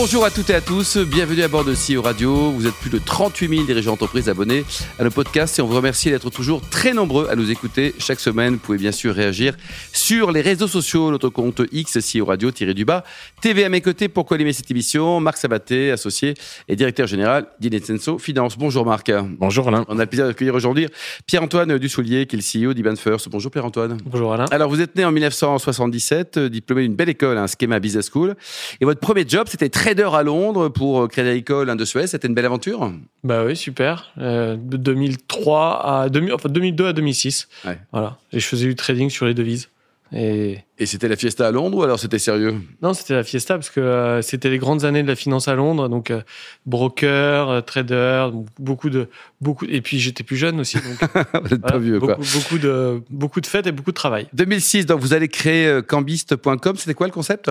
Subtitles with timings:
[0.00, 2.52] Bonjour à toutes et à tous, bienvenue à bord de CEO Radio.
[2.52, 4.64] Vous êtes plus de 38 000 dirigeants d'entreprise abonnés
[4.96, 8.20] à nos podcasts et on vous remercie d'être toujours très nombreux à nous écouter chaque
[8.20, 8.54] semaine.
[8.54, 9.56] Vous pouvez bien sûr réagir
[9.92, 13.02] sur les réseaux sociaux, notre compte X, CEO Radio, tiré du bas.
[13.42, 16.34] TV à mes côtés pour co-animer cette émission, Marc Sabaté, associé
[16.68, 18.56] et directeur général d'Inetsenso Finance.
[18.56, 19.10] Bonjour Marc.
[19.40, 19.84] Bonjour Alain.
[19.88, 20.86] On a le plaisir d'accueillir aujourd'hui
[21.26, 23.28] Pierre-Antoine Dussoulier, qui est le CEO d'Iban First.
[23.30, 23.98] Bonjour Pierre-Antoine.
[24.04, 24.44] Bonjour Alain.
[24.52, 28.36] Alors vous êtes né en 1977, diplômé d'une belle école, un Schema Business School,
[28.80, 32.08] et votre premier job c'était trader à Londres pour Crédit Agricole Suez.
[32.08, 32.92] C'était une belle aventure?
[33.24, 34.12] Bah oui, super.
[34.18, 37.48] Euh, de 2003 à 2000, enfin 2002 à 2006.
[37.64, 37.78] Ouais.
[37.92, 38.18] Voilà.
[38.32, 39.70] Et je faisais du trading sur les devises.
[40.12, 42.56] Et, et c'était la fiesta à Londres ou alors c'était sérieux?
[42.82, 45.54] Non, c'était la fiesta parce que euh, c'était les grandes années de la finance à
[45.54, 46.22] Londres, donc euh,
[46.66, 48.28] broker, euh, trader,
[48.58, 49.08] beaucoup de
[49.42, 52.24] beaucoup et puis j'étais plus jeune aussi, donc voilà, pas vieux, beaucoup, quoi.
[52.34, 54.28] beaucoup de beaucoup de fêtes et beaucoup de travail.
[54.32, 56.76] 2006, donc vous allez créer cambiste.com.
[56.76, 57.50] C'était quoi le concept?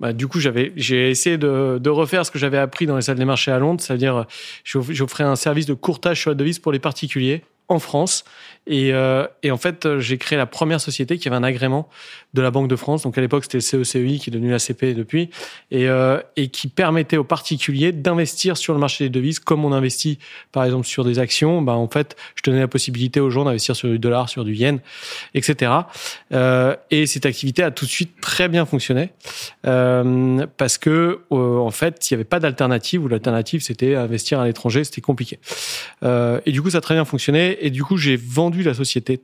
[0.00, 3.02] Bah, du coup, j'avais, j'ai essayé de, de, refaire ce que j'avais appris dans les
[3.02, 4.24] salles des marchés à Londres, c'est-à-dire
[4.64, 8.24] j'offrais un service de courtage sur la devise pour les particuliers en France.
[8.66, 11.88] Et, euh, et en fait, j'ai créé la première société qui avait un agrément
[12.34, 13.02] de la Banque de France.
[13.02, 15.30] Donc à l'époque, c'était le CECEI qui est devenu la CP depuis,
[15.70, 19.72] et, euh, et qui permettait aux particuliers d'investir sur le marché des devises, comme on
[19.72, 20.18] investit
[20.52, 21.62] par exemple sur des actions.
[21.62, 24.54] Bah en fait, je donnais la possibilité aux gens d'investir sur du dollar, sur du
[24.54, 24.80] yen,
[25.34, 25.72] etc.
[26.32, 29.10] Euh, et cette activité a tout de suite très bien fonctionné
[29.62, 34.84] parce que en fait, il n'y avait pas d'alternative ou l'alternative c'était investir à l'étranger,
[34.84, 35.38] c'était compliqué.
[36.02, 37.58] Et du coup, ça a très bien fonctionné.
[37.60, 39.20] Et du coup, j'ai vendu la société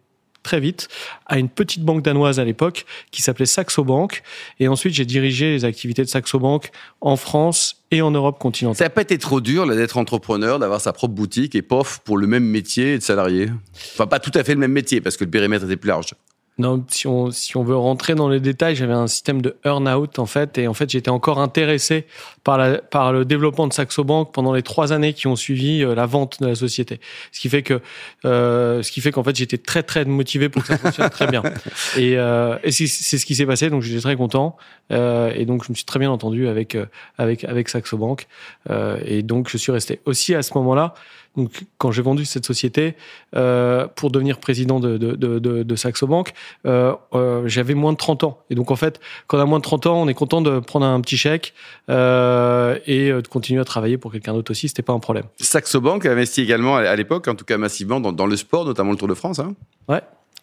[0.46, 0.88] très vite
[1.26, 4.22] à une petite banque danoise à l'époque qui s'appelait Saxo Bank.
[4.60, 6.70] Et ensuite, j'ai dirigé les activités de Saxo Bank
[7.00, 8.76] en France et en Europe continentale.
[8.76, 12.16] Ça n'a pas été trop dur d'être entrepreneur, d'avoir sa propre boutique et pof pour
[12.16, 13.48] le même métier et de salarié
[13.94, 16.14] Enfin, pas tout à fait le même métier parce que le périmètre était plus large.
[16.58, 20.18] Non, si on, si on veut rentrer dans les détails, j'avais un système de earn-out
[20.18, 22.06] en fait, et en fait j'étais encore intéressé
[22.46, 25.82] par, la, par le développement de Saxo Bank pendant les trois années qui ont suivi
[25.82, 27.00] euh, la vente de la société.
[27.32, 27.80] Ce qui fait que,
[28.24, 31.26] euh, ce qui fait qu'en fait j'étais très très motivé pour que ça fonctionne très
[31.26, 31.42] bien.
[31.96, 34.56] Et, euh, et c'est ce qui s'est passé, donc j'étais très content,
[34.92, 36.86] euh, et donc je me suis très bien entendu avec euh,
[37.18, 38.28] avec avec Saxo Bank,
[38.70, 40.94] euh, et donc je suis resté aussi à ce moment-là.
[41.36, 42.96] Donc, quand j'ai vendu cette société
[43.34, 46.32] euh, pour devenir président de, de, de, de, de Saxo Bank,
[46.64, 48.38] euh, euh, j'avais moins de 30 ans.
[48.48, 50.58] Et donc, en fait, quand on a moins de 30 ans, on est content de
[50.60, 51.52] prendre un petit chèque
[51.90, 52.35] euh,
[52.86, 54.68] et de continuer à travailler pour quelqu'un d'autre aussi.
[54.68, 55.24] C'était pas un problème.
[55.38, 58.64] Saxo Bank a investi également à l'époque, en tout cas massivement, dans, dans le sport,
[58.64, 59.38] notamment le Tour de France.
[59.38, 59.54] Hein
[59.88, 60.02] ouais,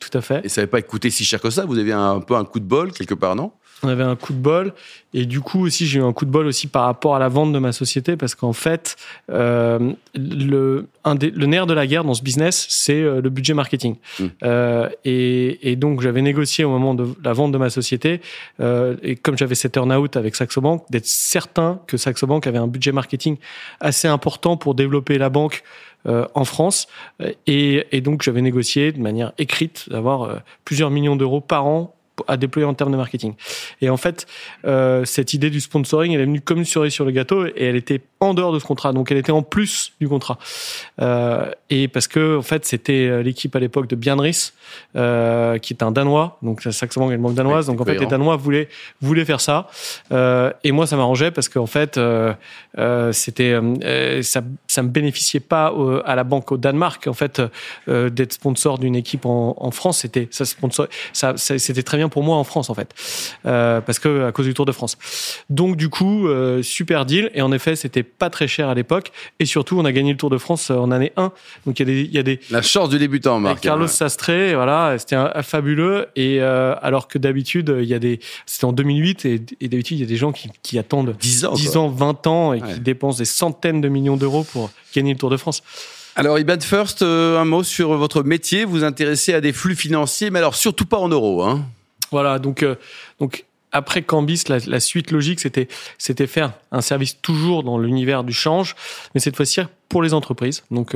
[0.10, 0.46] tout à fait.
[0.46, 1.66] Et ça n'avait pas coûté si cher que ça.
[1.66, 3.52] Vous avez un, un peu un coup de bol quelque part, non?
[3.84, 4.74] On avait un coup de bol
[5.14, 7.28] et du coup aussi j'ai eu un coup de bol aussi par rapport à la
[7.28, 8.96] vente de ma société parce qu'en fait
[9.30, 13.30] euh, le un des, le nerf de la guerre dans ce business c'est euh, le
[13.30, 14.26] budget marketing mmh.
[14.44, 18.22] euh, et, et, donc j'avais négocié au moment de la vente de ma société
[18.62, 22.48] euh, et comme j'avais cet earn out avec Saxo Bank d'être certain que Saxo Bank
[22.48, 23.36] avait un budget marketing
[23.82, 25.62] assez important pour développer la banque
[26.06, 26.88] en France.
[27.48, 31.96] Et, et donc, j'avais négocié de manière écrite d'avoir euh, plusieurs millions d'euros par an
[32.28, 33.34] à déployer en termes de marketing.
[33.82, 34.28] Et en fait,
[34.66, 37.54] euh, cette idée du sponsoring, elle est venue comme une cerise sur le gâteau et
[37.58, 40.38] elle était en dehors de ce contrat, donc elle était en plus du contrat.
[41.02, 44.54] Euh, et parce que en fait, c'était l'équipe à l'époque de Bianris,
[44.96, 47.86] euh, qui est un Danois, donc Saxo Bank est une banque danoise, ouais, donc en
[47.86, 48.70] fait les Danois voulaient
[49.02, 49.68] voulaient faire ça.
[50.12, 52.34] Euh, et moi, ça m'arrangeait parce qu'en fait, euh,
[53.12, 53.60] c'était
[54.22, 55.74] ça, ça me bénéficiait pas
[56.06, 57.42] à la banque au Danemark en fait
[57.88, 60.00] d'être sponsor d'une équipe en, en France.
[60.00, 62.94] C'était ça sponsor, ça c'était très bien pour moi en France en fait,
[63.46, 64.98] euh, parce que à cause du Tour de France.
[65.50, 67.30] Donc du coup, euh, super deal.
[67.34, 69.12] Et en effet, c'était pas très cher à l'époque.
[69.40, 71.32] Et surtout, on a gagné le Tour de France en année 1.
[71.66, 73.62] Donc il y a des, il y a des la chance du débutant, Marc.
[73.62, 76.08] Carlos Sastre, voilà, c'était fabuleux.
[76.16, 79.98] Et euh, alors que d'habitude, il y a des, c'était en 2008 et, et d'habitude
[79.98, 82.62] il y a des gens qui, qui attendent 10 ans, 10 ans, 20 ans et
[82.62, 82.74] ouais.
[82.74, 85.64] qui dépensent des centaines de millions d'euros pour gagner le Tour de France.
[86.16, 88.66] Alors, Iban First, euh, un mot sur votre métier.
[88.66, 91.42] Vous vous intéressez à des flux financiers, mais alors surtout pas en euros.
[91.42, 91.66] Hein.
[92.14, 92.76] Voilà, donc, euh,
[93.20, 95.68] donc après Cambis, la, la suite logique, c'était
[95.98, 98.76] c'était faire un service toujours dans l'univers du change,
[99.16, 99.62] mais cette fois-ci
[99.94, 100.64] pour les entreprises.
[100.72, 100.96] Donc,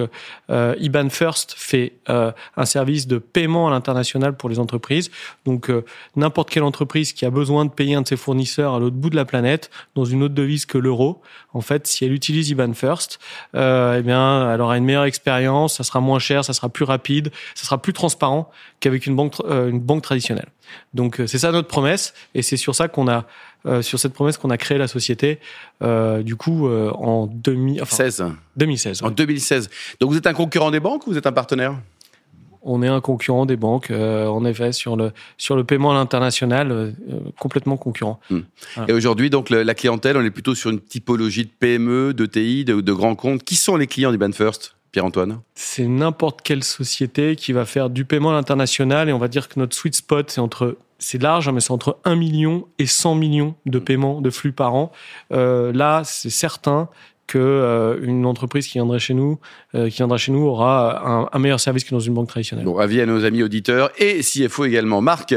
[0.49, 5.11] euh, IBAN First fait euh, un service de paiement à l'international pour les entreprises.
[5.45, 5.85] Donc, euh,
[6.15, 9.11] n'importe quelle entreprise qui a besoin de payer un de ses fournisseurs à l'autre bout
[9.11, 11.21] de la planète dans une autre devise que l'euro,
[11.53, 13.19] en fait, si elle utilise IBAN First,
[13.53, 17.29] eh bien, elle aura une meilleure expérience, ça sera moins cher, ça sera plus rapide,
[17.53, 18.49] ça sera plus transparent
[18.79, 20.47] qu'avec une banque une banque traditionnelle.
[20.93, 23.25] Donc c'est ça notre promesse et c'est sur ça qu'on a
[23.81, 25.39] sur cette promesse qu'on a créé la société
[25.81, 28.23] du coup en 2016.
[28.55, 29.03] 2016.
[29.03, 29.69] En 2016.
[29.99, 31.75] Donc vous êtes un concurrent des banques ou vous êtes un partenaire?
[32.69, 36.93] On est un concurrent des banques, en effet, sur le, sur le paiement à l'international,
[37.39, 38.19] complètement concurrent.
[38.29, 38.41] Hmm.
[38.89, 42.65] Et aujourd'hui, donc, la clientèle, on est plutôt sur une typologie de PME, de TI,
[42.65, 43.43] de, de grands comptes.
[43.43, 48.03] Qui sont les clients d'Iban First Pierre-Antoine C'est n'importe quelle société qui va faire du
[48.03, 51.47] paiement à l'international et on va dire que notre sweet spot, c'est entre c'est large,
[51.47, 54.91] hein, mais c'est entre 1 million et 100 millions de paiements de flux par an.
[55.31, 56.89] Euh, là, c'est certain
[57.27, 59.39] que euh, une entreprise qui viendrait chez nous,
[59.75, 62.65] euh, qui viendra chez nous, aura un, meilleur service que dans une banque traditionnelle.
[62.65, 65.01] Bon, avis à nos amis auditeurs et CFO également.
[65.01, 65.35] Marc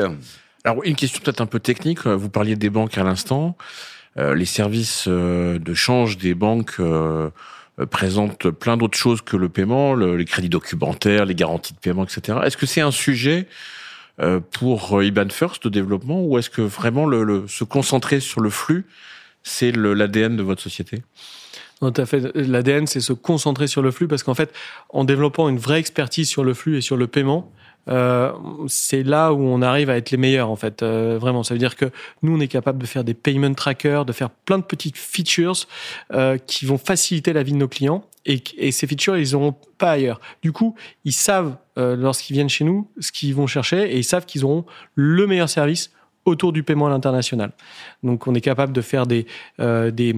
[0.64, 2.06] Alors, une question peut-être un peu technique.
[2.06, 3.58] Vous parliez des banques à l'instant.
[4.16, 7.28] les services de change des banques euh,
[7.86, 12.38] présente plein d'autres choses que le paiement, les crédits documentaires, les garanties de paiement, etc.
[12.44, 13.46] Est-ce que c'est un sujet
[14.20, 18.42] euh, pour euh, IBAN First de développement ou est-ce que vraiment le, se concentrer sur
[18.42, 18.84] le flux,
[19.42, 21.02] c'est l'ADN de votre société?
[21.80, 22.34] Tout à fait.
[22.34, 24.52] L'ADN, c'est se concentrer sur le flux parce qu'en fait,
[24.90, 27.50] en développant une vraie expertise sur le flux et sur le paiement,
[27.90, 28.32] euh,
[28.68, 30.82] c'est là où on arrive à être les meilleurs en fait.
[30.82, 31.86] Euh, vraiment, ça veut dire que
[32.22, 35.66] nous on est capable de faire des payment trackers, de faire plein de petites features
[36.12, 38.04] euh, qui vont faciliter la vie de nos clients.
[38.26, 40.20] Et, ces features, ils n'auront pas ailleurs.
[40.42, 44.26] Du coup, ils savent lorsqu'ils viennent chez nous ce qu'ils vont chercher et ils savent
[44.26, 45.90] qu'ils auront le meilleur service
[46.26, 47.52] autour du paiement à l'international.
[48.02, 49.24] Donc, on est capable de faire des
[49.58, 50.12] des,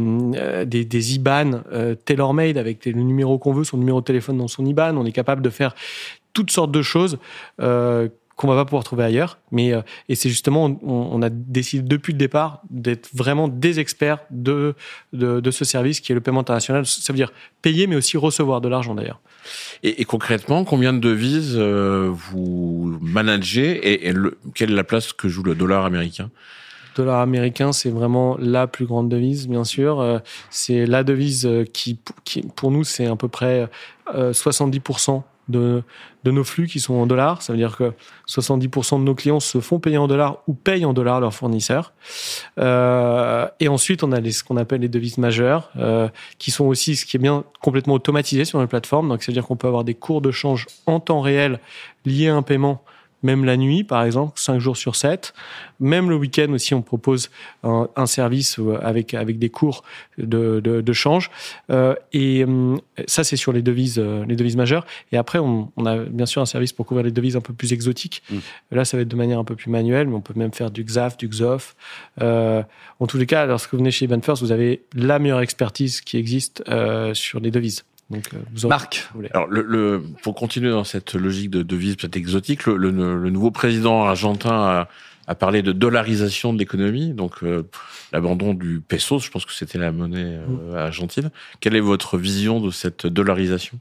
[0.66, 1.62] des, des IBAN
[2.04, 4.96] tailor-made avec le numéro qu'on veut, son numéro de téléphone dans son IBAN.
[4.96, 5.72] On est capable de faire
[6.32, 7.18] toutes sortes de choses
[7.60, 9.38] euh, qu'on va pas pouvoir trouver ailleurs.
[9.50, 10.78] Mais euh, et c'est justement, on,
[11.12, 14.74] on, a décidé depuis le départ d'être vraiment des experts de,
[15.12, 16.86] de, de ce service qui est le paiement international.
[16.86, 19.20] Ça veut dire payer, mais aussi recevoir de l'argent d'ailleurs.
[19.82, 24.14] Et, et, concrètement, combien de devises euh, vous managez et,
[24.54, 26.30] quelle est la place que joue le dollar américain?
[26.96, 30.00] Le dollar américain, c'est vraiment la plus grande devise, bien sûr.
[30.00, 30.18] Euh,
[30.50, 33.68] c'est la devise qui, qui pour nous, c'est à peu près
[34.14, 35.82] 70% de,
[36.24, 37.42] nos flux qui sont en dollars.
[37.42, 37.92] Ça veut dire que
[38.28, 41.92] 70% de nos clients se font payer en dollars ou payent en dollars leurs fournisseurs.
[42.58, 46.08] Euh, et ensuite, on a les, ce qu'on appelle les devises majeures, euh,
[46.38, 49.08] qui sont aussi ce qui est bien complètement automatisé sur la plateforme.
[49.08, 51.60] Donc, ça veut dire qu'on peut avoir des cours de change en temps réel
[52.04, 52.82] liés à un paiement
[53.22, 55.32] même la nuit, par exemple, 5 jours sur 7.
[55.80, 57.30] Même le week-end aussi, on propose
[57.62, 59.82] un, un, service euh, avec, avec des cours
[60.18, 61.30] de, de, de change.
[61.70, 62.76] Euh, et euh,
[63.06, 64.86] ça, c'est sur les devises, euh, les devises majeures.
[65.10, 67.52] Et après, on, on, a bien sûr un service pour couvrir les devises un peu
[67.52, 68.22] plus exotiques.
[68.30, 68.36] Mmh.
[68.72, 70.70] Là, ça va être de manière un peu plus manuelle, mais on peut même faire
[70.70, 71.74] du XAF, du XOF.
[72.20, 72.62] Euh,
[73.00, 76.16] en tous les cas, lorsque vous venez chez First, vous avez la meilleure expertise qui
[76.16, 76.62] existe
[77.14, 77.84] sur les devises.
[78.12, 79.08] Donc, euh, Marc.
[79.32, 83.50] Alors, le, le, pour continuer dans cette logique de devise peut-être exotique, le, le, nouveau
[83.50, 84.88] président argentin a,
[85.26, 87.62] a, parlé de dollarisation de l'économie, donc euh,
[88.12, 91.30] l'abandon du peso, je pense que c'était la monnaie euh, argentine.
[91.60, 93.78] Quelle est votre vision de cette dollarisation?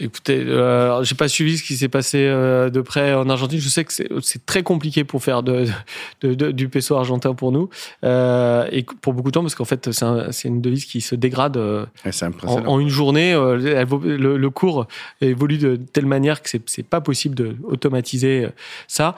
[0.00, 3.60] Écoutez, euh, j'ai pas suivi ce qui s'est passé euh, de près en Argentine.
[3.60, 5.66] Je sais que c'est très compliqué pour faire de,
[6.20, 7.68] de, de, du peso argentin pour nous
[8.04, 11.56] euh, et pour beaucoup de temps parce qu'en fait c'est une devise qui se dégrade
[11.56, 11.86] euh,
[12.44, 13.32] en, en, une journée.
[13.32, 14.86] Euh, le, le, cours
[15.20, 18.48] évolue de telle manière que c'est pas possible de automatiser
[18.86, 19.16] ça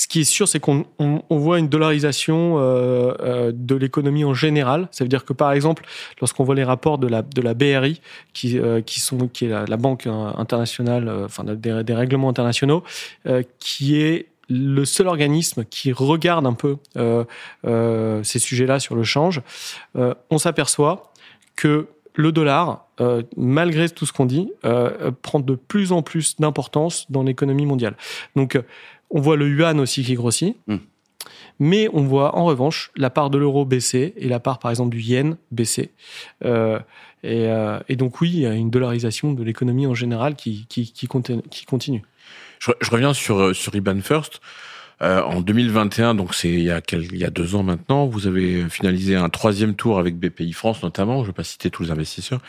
[0.00, 4.24] ce qui est sûr, c'est qu'on on, on voit une dollarisation euh, euh, de l'économie
[4.24, 4.88] en général.
[4.92, 5.84] Ça veut dire que, par exemple,
[6.22, 8.00] lorsqu'on voit les rapports de la, de la BRI,
[8.32, 12.82] qui, euh, qui, sont, qui est la, banque internationale, euh, enfin des, des, règlements internationaux,
[13.26, 16.78] euh, qui est le seul organisme qui regarde un peu
[18.24, 19.42] ces sujets-là sur le change,
[19.94, 21.12] on s'aperçoit
[21.56, 26.36] que le dollar, euh, malgré tout ce qu'on dit, euh, prend de plus en plus
[26.36, 27.96] d'importance dans l'économie mondiale.
[28.36, 28.60] Donc,
[29.10, 30.56] on voit le yuan aussi qui grossit.
[30.66, 30.76] Mm.
[31.58, 34.96] Mais on voit en revanche la part de l'euro baisser et la part par exemple
[34.96, 35.90] du yen baisser.
[36.44, 36.78] Euh,
[37.22, 40.66] et, euh, et, donc oui, il y a une dollarisation de l'économie en général qui,
[40.70, 42.02] qui, qui, continue.
[42.58, 44.40] Je, je, reviens sur, sur IBAN First.
[45.02, 48.26] Euh, en 2021, donc c'est il y a il y a deux ans maintenant, vous
[48.26, 51.18] avez finalisé un troisième tour avec BPI France notamment.
[51.18, 52.40] Je ne vais pas citer tous les investisseurs.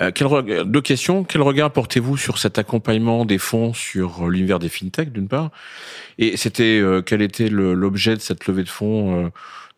[0.00, 0.28] Euh, quel,
[0.70, 1.24] deux questions.
[1.24, 5.50] Quel regard portez-vous sur cet accompagnement des fonds sur l'univers des fintech d'une part,
[6.18, 9.28] et c'était euh, quel était l'objet de cette levée de fonds, euh,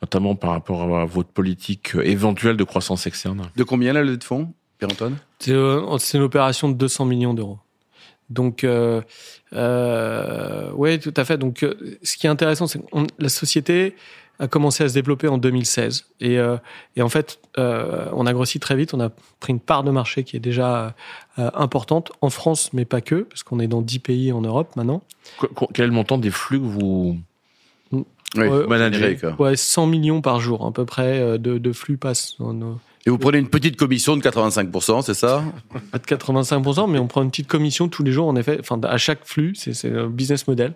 [0.03, 3.43] notamment par rapport à votre politique éventuelle de croissance externe?
[3.57, 5.17] De combien la levée de fonds, Pierre-Antoine?
[5.39, 7.59] C'est une opération de 200 millions d'euros.
[8.33, 9.01] Donc, euh,
[9.53, 11.39] euh, oui, tout à fait.
[11.39, 12.85] Donc, euh, ce qui est intéressant, c'est que
[13.19, 13.95] la société,
[14.39, 16.07] a commencé à se développer en 2016.
[16.21, 16.39] Et,
[16.97, 18.93] et en fait, on a grossi très vite.
[18.93, 20.97] On a pris une part de marché qui est déjà
[21.37, 25.03] importante en France, mais pas que, parce qu'on est dans 10 pays en Europe maintenant.
[25.75, 27.19] Quel est le montant des flux que vous
[28.37, 32.37] oui, manager, Ouais, 100 millions par jour, à peu près, euh, de, de flux passent.
[33.05, 35.43] Et vous prenez une petite commission de 85%, c'est ça
[35.91, 38.97] Pas de 85%, mais on prend une petite commission tous les jours, en effet, à
[38.97, 40.75] chaque flux, c'est le business model.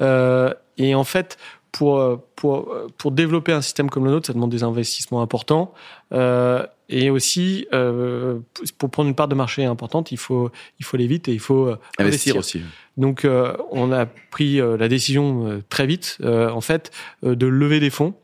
[0.00, 1.38] Euh, et en fait,
[1.72, 5.72] pour, pour, pour développer un système comme le nôtre, ça demande des investissements importants.
[6.12, 8.40] Euh, et aussi, euh,
[8.76, 11.40] pour prendre une part de marché importante, il faut, il faut aller vite et il
[11.40, 12.60] faut euh, investir, aussi.
[12.98, 16.90] Donc, euh, on a pris euh, la décision très vite, en fait,
[17.22, 18.14] de lever des fonds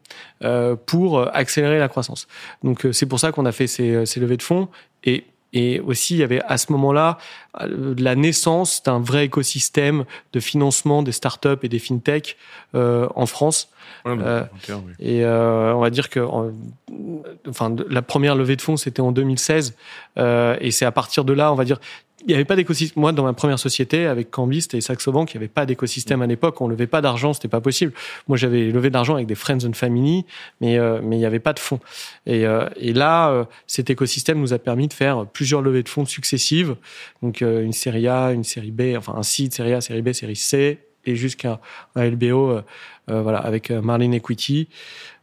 [0.84, 2.28] pour accélérer la croissance.
[2.62, 4.68] Donc, c'est pour ça qu'on a fait ces, ces levées de fonds.
[5.04, 7.18] Et et aussi, il y avait à ce moment-là
[7.58, 12.36] la naissance d'un vrai écosystème de financement des startups et des fintechs
[12.74, 13.70] euh, en France.
[14.06, 14.44] Euh,
[15.00, 16.20] et euh, on va dire que,
[17.48, 19.74] enfin, la première levée de fonds, c'était en 2016.
[20.16, 21.80] et c'est à partir de là, on va dire,
[22.22, 23.00] il n'y avait pas d'écosystème.
[23.00, 26.20] Moi, dans ma première société, avec Cambist et Saxo Bank, il n'y avait pas d'écosystème
[26.20, 26.60] à l'époque.
[26.60, 27.92] On levait pas d'argent, c'était pas possible.
[28.26, 30.24] Moi, j'avais levé d'argent avec des friends and family,
[30.60, 31.78] mais euh, mais il n'y avait pas de fonds.
[32.26, 35.88] Et, euh, et là, euh, cet écosystème nous a permis de faire plusieurs levées de
[35.88, 36.74] fonds successives.
[37.22, 40.36] Donc une série A, une série B, enfin un seed, série A, série B, série
[40.36, 41.60] C, et jusqu'à
[41.94, 42.60] un LBO,
[43.06, 44.68] voilà, avec Marlin Equity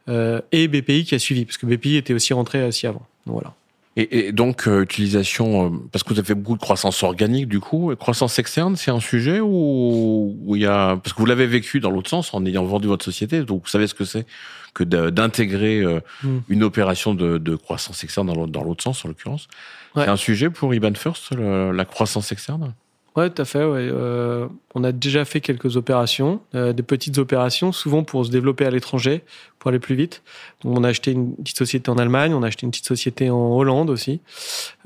[0.07, 3.05] et BPI qui a suivi, parce que BPI était aussi rentré aussi avant.
[3.25, 3.53] Donc, voilà.
[3.97, 7.47] Et, et donc, euh, utilisation, euh, parce que vous avez fait beaucoup de croissance organique,
[7.47, 11.19] du coup, et croissance externe, c'est un sujet où, où il y a, parce que
[11.19, 13.93] vous l'avez vécu dans l'autre sens en ayant vendu votre société, donc vous savez ce
[13.93, 14.25] que c'est
[14.73, 16.39] que d'intégrer euh, mm.
[16.49, 19.47] une opération de, de, croissance externe dans l'autre sens, en l'occurrence.
[19.95, 22.73] C'est un sujet pour Iban First, la croissance externe?
[23.15, 23.63] Ouais, tout à fait.
[23.63, 23.87] Ouais.
[23.91, 28.65] Euh, on a déjà fait quelques opérations, euh, des petites opérations, souvent pour se développer
[28.65, 29.23] à l'étranger,
[29.57, 30.21] pour aller plus vite.
[30.63, 33.29] Donc, on a acheté une petite société en Allemagne, on a acheté une petite société
[33.29, 34.19] en Hollande aussi.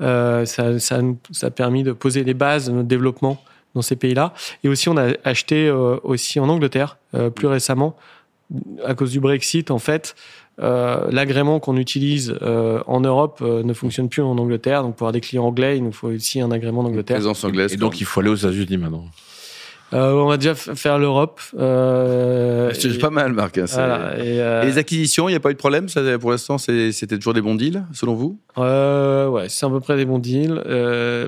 [0.00, 1.00] Euh, ça, ça,
[1.32, 3.42] ça, a permis de poser les bases de notre développement
[3.74, 4.32] dans ces pays-là.
[4.64, 7.96] Et aussi, on a acheté euh, aussi en Angleterre euh, plus récemment,
[8.84, 10.16] à cause du Brexit, en fait.
[10.60, 14.82] Euh, l'agrément qu'on utilise euh, en Europe euh, ne fonctionne plus en Angleterre.
[14.82, 17.16] Donc, pour avoir des clients anglais, il nous faut aussi un agrément d'Angleterre.
[17.16, 17.72] Présence anglaise.
[17.72, 19.04] Et donc, il faut aller aux États-Unis maintenant.
[19.92, 21.40] Euh, on va déjà faire l'Europe.
[21.58, 23.58] Euh, c'est pas mal, Marc.
[23.58, 23.64] Hein,
[24.18, 27.16] et, et, les acquisitions, il n'y a pas eu de problème ça, Pour l'instant, c'était
[27.16, 28.38] toujours des bons deals, selon vous?
[28.58, 30.62] Euh, Ouais, c'est à peu près des bons deals.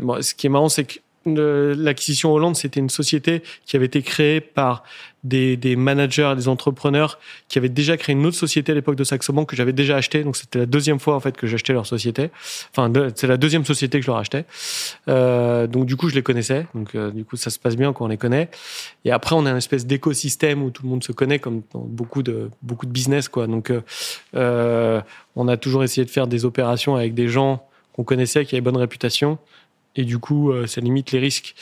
[0.03, 0.95] Bon, ce qui est marrant, c'est que
[1.27, 4.83] l'acquisition Hollande, c'était une société qui avait été créée par
[5.25, 9.05] des, des managers, des entrepreneurs qui avaient déjà créé une autre société à l'époque de
[9.05, 10.25] Saxo Bank que j'avais déjà acheté.
[10.25, 12.31] Donc c'était la deuxième fois en fait que j'achetais leur société.
[12.71, 14.45] Enfin, c'est la deuxième société que je leur achetais.
[15.09, 16.67] Euh, donc du coup, je les connaissais.
[16.75, 18.51] Donc euh, du coup, ça se passe bien quand on les connaît.
[19.05, 21.81] Et après, on a une espèce d'écosystème où tout le monde se connaît, comme dans
[21.81, 23.47] beaucoup de beaucoup de business quoi.
[23.47, 23.81] Donc euh,
[24.35, 25.01] euh
[25.35, 28.61] on a toujours essayé de faire des opérations avec des gens qu'on connaissait, qui avaient
[28.61, 29.39] bonne réputation
[29.97, 31.55] et du coup, euh, ça limite les risques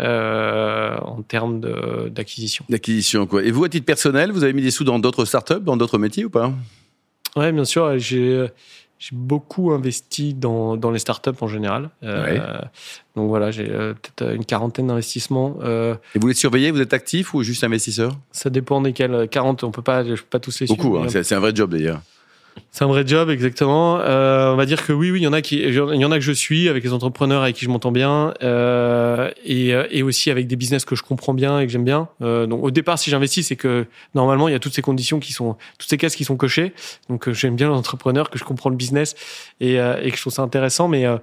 [0.00, 1.60] euh, en termes
[2.10, 2.64] d'acquisition.
[2.68, 3.42] D'acquisition, quoi.
[3.42, 5.98] Et vous, à titre personnel, vous avez mis des sous dans d'autres startups, dans d'autres
[5.98, 6.52] métiers ou pas?
[7.36, 7.98] Ouais, bien sûr.
[8.98, 11.90] J'ai beaucoup investi dans, dans les startups en général.
[12.02, 12.58] Euh,
[13.14, 15.58] donc voilà, j'ai peut-être une quarantaine d'investissements.
[15.62, 18.16] Euh, Et vous les surveillez Vous êtes actif ou juste investisseur?
[18.32, 19.28] Ça dépend desquels.
[19.30, 20.82] 40, on peut pas, je peux pas tous les suivre.
[20.82, 22.00] Beaucoup, hein, c'est un vrai job d'ailleurs.
[22.76, 24.00] C'est un vrai job, exactement.
[24.02, 26.12] Euh, on va dire que oui, oui, il y en a qui, il y en
[26.12, 30.02] a que je suis avec les entrepreneurs avec qui je m'entends bien, euh, et, et
[30.02, 32.08] aussi avec des business que je comprends bien et que j'aime bien.
[32.20, 35.20] Euh, donc au départ, si j'investis, c'est que normalement il y a toutes ces conditions
[35.20, 36.74] qui sont, toutes ces cases qui sont cochées.
[37.08, 39.14] Donc euh, j'aime bien l'entrepreneur, que je comprends le business
[39.58, 40.86] et, euh, et que je trouve ça intéressant.
[40.86, 41.16] Mais euh,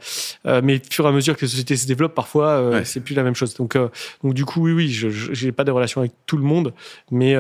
[0.64, 2.84] mais au fur et à mesure que les sociétés se développent, parfois ouais.
[2.84, 3.54] c'est plus la même chose.
[3.54, 3.78] Donc
[4.24, 6.74] donc du coup, oui, oui, je j'ai pas des relations avec tout le monde,
[7.12, 7.36] mais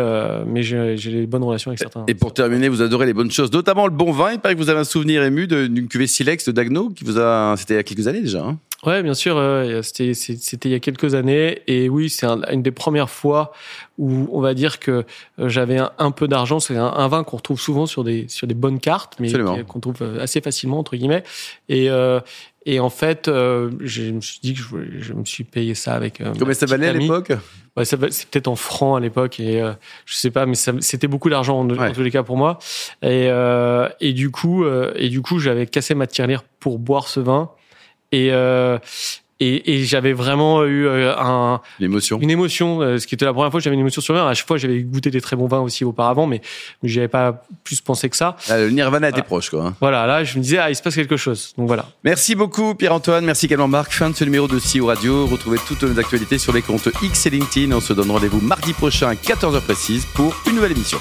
[0.45, 2.05] mais j'ai des bonnes relations avec certains.
[2.07, 4.33] Et pour terminer, vous adorez les bonnes choses, notamment le bon vin.
[4.33, 7.19] Il paraît que vous avez un souvenir ému d'une cuvée Silex de Dagno qui vous
[7.19, 7.55] a.
[7.57, 8.43] C'était il y a quelques années déjà.
[8.43, 9.37] Hein Ouais, bien sûr.
[9.37, 13.53] Euh, c'était c'était il y a quelques années et oui, c'est une des premières fois
[13.97, 15.05] où on va dire que
[15.39, 16.59] euh, j'avais un, peu d'argent.
[16.59, 19.31] C'est un, vin qu'on retrouve souvent sur des sur des bonnes cartes, mais
[19.67, 21.23] qu'on trouve euh, assez facilement entre guillemets.
[21.69, 22.19] Et euh,
[22.65, 25.95] et en fait, euh, je me suis dit que je, je me suis payé ça
[25.95, 26.21] avec.
[26.21, 27.33] Euh, Combien ça valait à l'époque?
[27.75, 29.73] Ouais, C'est peut-être en francs à l'époque et euh,
[30.05, 32.59] je sais pas, mais c'était beaucoup d'argent en, en, tous les cas pour moi.
[33.01, 33.29] Et,
[33.99, 34.65] et du coup,
[34.95, 37.49] et du coup, j'avais cassé ma tirelire pour boire ce vin.
[38.13, 38.77] Et, euh,
[39.39, 42.19] et, et j'avais vraiment eu euh, un, une émotion.
[42.19, 44.27] Une émotion, euh, ce qui était la première fois que j'avais une émotion sur vin.
[44.27, 46.41] À chaque fois, j'avais goûté des très bons vins aussi auparavant, mais,
[46.81, 48.37] mais j'avais pas plus pensé que ça.
[48.49, 49.65] Ah, le Nirvana était proche, quoi.
[49.65, 49.75] Hein.
[49.81, 51.53] Voilà, là, je me disais, ah, il se passe quelque chose.
[51.57, 51.87] Donc voilà.
[52.03, 53.25] Merci beaucoup, Pierre-Antoine.
[53.25, 53.91] Merci également, Marc.
[53.91, 55.25] Fin de ce numéro de CEO Radio.
[55.25, 57.75] Retrouvez toutes nos actualités sur les comptes X et LinkedIn.
[57.75, 60.99] On se donne rendez-vous mardi prochain à 14h précise pour une nouvelle émission.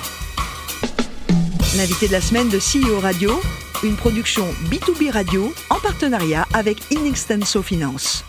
[1.76, 3.40] L'invité de la semaine de CEO Radio,
[3.82, 8.24] une production B2B Radio en partenariat avec Inextenso Finance.